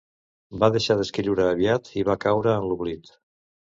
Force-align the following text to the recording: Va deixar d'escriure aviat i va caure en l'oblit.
Va 0.63 0.69
deixar 0.77 0.97
d'escriure 1.03 1.47
aviat 1.51 1.95
i 2.03 2.09
va 2.11 2.19
caure 2.27 2.59
en 2.61 2.71
l'oblit. 2.73 3.19